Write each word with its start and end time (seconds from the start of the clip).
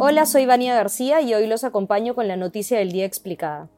Hola, 0.00 0.26
soy 0.26 0.46
Vania 0.46 0.76
García 0.76 1.20
y 1.22 1.34
hoy 1.34 1.48
los 1.48 1.64
acompaño 1.64 2.14
con 2.14 2.28
la 2.28 2.36
noticia 2.36 2.78
del 2.78 2.92
día 2.92 3.04
explicada. 3.04 3.68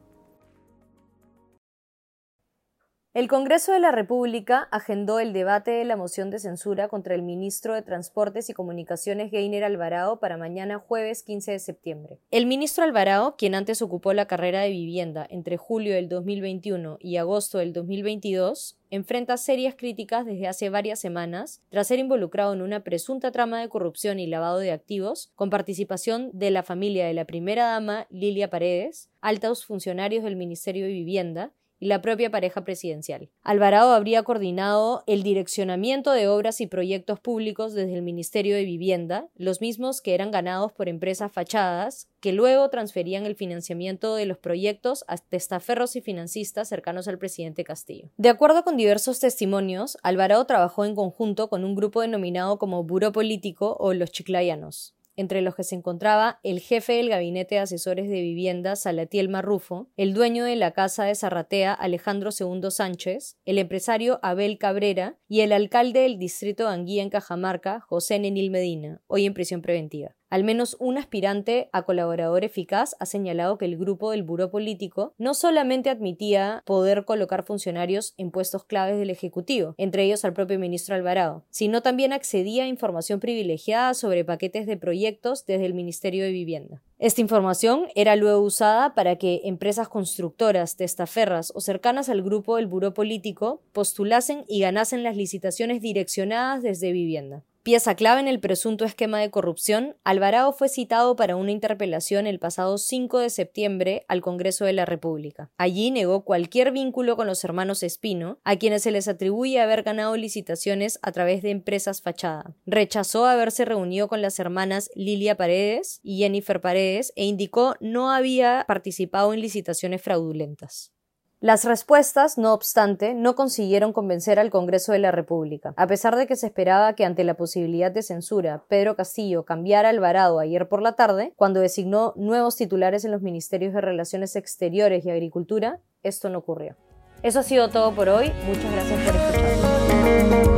El 3.13 3.27
Congreso 3.27 3.73
de 3.73 3.81
la 3.81 3.91
República 3.91 4.69
agendó 4.71 5.19
el 5.19 5.33
debate 5.33 5.71
de 5.71 5.83
la 5.83 5.97
moción 5.97 6.29
de 6.29 6.39
censura 6.39 6.87
contra 6.87 7.13
el 7.13 7.23
ministro 7.23 7.75
de 7.75 7.81
Transportes 7.81 8.49
y 8.49 8.53
Comunicaciones 8.53 9.31
Gainer 9.31 9.65
Alvarado 9.65 10.21
para 10.21 10.37
mañana 10.37 10.79
jueves 10.79 11.21
15 11.23 11.51
de 11.51 11.59
septiembre. 11.59 12.19
El 12.31 12.45
ministro 12.45 12.85
Alvarado, 12.85 13.35
quien 13.37 13.53
antes 13.53 13.81
ocupó 13.81 14.13
la 14.13 14.27
carrera 14.27 14.61
de 14.61 14.69
vivienda 14.69 15.27
entre 15.29 15.57
julio 15.57 15.93
del 15.93 16.07
2021 16.07 16.99
y 17.01 17.17
agosto 17.17 17.57
del 17.57 17.73
2022, 17.73 18.77
enfrenta 18.91 19.35
serias 19.35 19.75
críticas 19.75 20.25
desde 20.25 20.47
hace 20.47 20.69
varias 20.69 21.01
semanas 21.01 21.61
tras 21.67 21.87
ser 21.87 21.99
involucrado 21.99 22.53
en 22.53 22.61
una 22.61 22.85
presunta 22.85 23.33
trama 23.33 23.59
de 23.59 23.67
corrupción 23.67 24.19
y 24.19 24.27
lavado 24.27 24.59
de 24.59 24.71
activos 24.71 25.33
con 25.35 25.49
participación 25.49 26.29
de 26.31 26.49
la 26.49 26.63
familia 26.63 27.07
de 27.07 27.13
la 27.13 27.25
primera 27.25 27.71
dama 27.71 28.07
Lilia 28.09 28.49
Paredes, 28.49 29.09
altos 29.19 29.65
funcionarios 29.65 30.23
del 30.23 30.37
Ministerio 30.37 30.85
de 30.85 30.93
Vivienda 30.93 31.51
y 31.81 31.87
la 31.87 32.01
propia 32.01 32.29
pareja 32.29 32.63
presidencial. 32.63 33.29
Alvarado 33.41 33.91
habría 33.91 34.23
coordinado 34.23 35.03
el 35.07 35.23
direccionamiento 35.23 36.11
de 36.11 36.27
obras 36.29 36.61
y 36.61 36.67
proyectos 36.67 37.19
públicos 37.19 37.73
desde 37.73 37.95
el 37.95 38.03
Ministerio 38.03 38.55
de 38.55 38.63
Vivienda, 38.63 39.27
los 39.35 39.59
mismos 39.59 39.99
que 39.99 40.13
eran 40.13 40.31
ganados 40.31 40.71
por 40.71 40.87
empresas 40.87 41.31
fachadas, 41.31 42.07
que 42.19 42.33
luego 42.33 42.69
transferían 42.69 43.25
el 43.25 43.35
financiamiento 43.35 44.15
de 44.15 44.27
los 44.27 44.37
proyectos 44.37 45.03
a 45.07 45.17
testaferros 45.17 45.95
y 45.95 46.01
financistas 46.01 46.69
cercanos 46.69 47.07
al 47.07 47.17
presidente 47.17 47.63
Castillo. 47.63 48.09
De 48.17 48.29
acuerdo 48.29 48.63
con 48.63 48.77
diversos 48.77 49.19
testimonios, 49.19 49.97
Alvarado 50.03 50.45
trabajó 50.45 50.85
en 50.85 50.93
conjunto 50.93 51.49
con 51.49 51.65
un 51.65 51.75
grupo 51.75 52.01
denominado 52.01 52.59
como 52.59 52.83
Buró 52.83 53.11
Político 53.11 53.75
o 53.79 53.95
los 53.95 54.11
Chiclayanos 54.11 54.93
entre 55.15 55.41
los 55.41 55.55
que 55.55 55.63
se 55.63 55.75
encontraba 55.75 56.39
el 56.43 56.59
jefe 56.59 56.93
del 56.93 57.09
gabinete 57.09 57.55
de 57.55 57.61
asesores 57.61 58.09
de 58.09 58.21
vivienda 58.21 58.75
Salatiel 58.75 59.29
Marrufo, 59.29 59.89
el 59.97 60.13
dueño 60.13 60.45
de 60.45 60.55
la 60.55 60.71
casa 60.71 61.03
de 61.03 61.15
Zarratea 61.15 61.73
Alejandro 61.73 62.29
II 62.37 62.69
Sánchez, 62.69 63.37
el 63.45 63.57
empresario 63.57 64.19
Abel 64.23 64.57
Cabrera 64.57 65.17
y 65.27 65.41
el 65.41 65.51
alcalde 65.51 66.01
del 66.01 66.17
distrito 66.17 66.67
de 66.67 66.73
Anguía 66.73 67.03
en 67.03 67.09
Cajamarca, 67.09 67.79
José 67.81 68.19
Nenil 68.19 68.51
Medina, 68.51 69.01
hoy 69.07 69.25
en 69.25 69.33
prisión 69.33 69.61
preventiva. 69.61 70.15
Al 70.31 70.45
menos 70.45 70.77
un 70.79 70.97
aspirante 70.97 71.67
a 71.73 71.81
colaborador 71.83 72.45
eficaz 72.45 72.95
ha 73.01 73.05
señalado 73.05 73.57
que 73.57 73.65
el 73.65 73.75
grupo 73.77 74.11
del 74.11 74.23
Buró 74.23 74.49
Político 74.49 75.13
no 75.17 75.33
solamente 75.33 75.89
admitía 75.89 76.63
poder 76.65 77.03
colocar 77.03 77.43
funcionarios 77.43 78.13
en 78.17 78.31
puestos 78.31 78.63
claves 78.63 78.97
del 78.97 79.09
Ejecutivo, 79.09 79.75
entre 79.77 80.05
ellos 80.05 80.23
al 80.23 80.31
propio 80.31 80.57
ministro 80.57 80.95
Alvarado, 80.95 81.43
sino 81.49 81.81
también 81.81 82.13
accedía 82.13 82.63
a 82.63 82.67
información 82.67 83.19
privilegiada 83.19 83.93
sobre 83.93 84.23
paquetes 84.23 84.65
de 84.67 84.77
proyectos 84.77 85.45
desde 85.45 85.65
el 85.65 85.73
Ministerio 85.73 86.23
de 86.23 86.31
Vivienda. 86.31 86.81
Esta 86.97 87.19
información 87.19 87.87
era 87.93 88.15
luego 88.15 88.39
usada 88.39 88.95
para 88.95 89.17
que 89.17 89.41
empresas 89.43 89.89
constructoras, 89.89 90.77
testaferras 90.77 91.51
o 91.53 91.59
cercanas 91.59 92.07
al 92.07 92.21
grupo 92.21 92.55
del 92.55 92.67
Buró 92.67 92.93
Político 92.93 93.63
postulasen 93.73 94.45
y 94.47 94.61
ganasen 94.61 95.03
las 95.03 95.17
licitaciones 95.17 95.81
direccionadas 95.81 96.63
desde 96.63 96.93
vivienda. 96.93 97.43
Pieza 97.63 97.93
clave 97.93 98.21
en 98.21 98.27
el 98.27 98.39
presunto 98.39 98.85
esquema 98.85 99.19
de 99.19 99.29
corrupción, 99.29 99.95
Alvarado 100.03 100.51
fue 100.51 100.67
citado 100.67 101.15
para 101.15 101.35
una 101.35 101.51
interpelación 101.51 102.25
el 102.25 102.39
pasado 102.39 102.79
5 102.79 103.19
de 103.19 103.29
septiembre 103.29 104.03
al 104.07 104.21
Congreso 104.21 104.65
de 104.65 104.73
la 104.73 104.85
República. 104.85 105.51
Allí 105.57 105.91
negó 105.91 106.25
cualquier 106.25 106.71
vínculo 106.71 107.15
con 107.15 107.27
los 107.27 107.43
hermanos 107.43 107.83
Espino, 107.83 108.39
a 108.43 108.55
quienes 108.55 108.81
se 108.81 108.89
les 108.89 109.07
atribuye 109.07 109.59
haber 109.59 109.83
ganado 109.83 110.17
licitaciones 110.17 110.97
a 111.03 111.11
través 111.11 111.43
de 111.43 111.51
empresas 111.51 112.01
fachada. 112.01 112.55
Rechazó 112.65 113.25
haberse 113.27 113.63
reunido 113.63 114.07
con 114.07 114.23
las 114.23 114.39
hermanas 114.39 114.89
Lilia 114.95 115.37
Paredes 115.37 115.99
y 116.01 116.17
Jennifer 116.17 116.61
Paredes 116.61 117.13
e 117.15 117.25
indicó 117.25 117.75
no 117.79 118.11
había 118.11 118.65
participado 118.67 119.35
en 119.35 119.39
licitaciones 119.39 120.01
fraudulentas. 120.01 120.93
Las 121.41 121.65
respuestas, 121.65 122.37
no 122.37 122.53
obstante, 122.53 123.15
no 123.15 123.33
consiguieron 123.33 123.93
convencer 123.93 124.37
al 124.37 124.51
Congreso 124.51 124.91
de 124.91 124.99
la 124.99 125.09
República. 125.09 125.73
A 125.75 125.87
pesar 125.87 126.15
de 126.15 126.27
que 126.27 126.35
se 126.35 126.45
esperaba 126.45 126.93
que 126.93 127.03
ante 127.03 127.23
la 127.23 127.33
posibilidad 127.33 127.91
de 127.91 128.03
censura, 128.03 128.63
Pedro 128.67 128.95
Castillo 128.95 129.43
cambiara 129.43 129.89
Alvarado 129.89 130.37
ayer 130.37 130.69
por 130.69 130.83
la 130.83 130.93
tarde, 130.93 131.33
cuando 131.35 131.59
designó 131.59 132.13
nuevos 132.15 132.57
titulares 132.57 133.05
en 133.05 133.11
los 133.11 133.23
Ministerios 133.23 133.73
de 133.73 133.81
Relaciones 133.81 134.35
Exteriores 134.35 135.03
y 135.03 135.09
Agricultura, 135.09 135.79
esto 136.03 136.29
no 136.29 136.37
ocurrió. 136.37 136.75
Eso 137.23 137.39
ha 137.39 137.43
sido 137.43 137.69
todo 137.69 137.91
por 137.95 138.07
hoy. 138.09 138.31
Muchas 138.45 138.71
gracias 138.71 138.99
por 138.99 139.15
escuchar. 139.15 140.50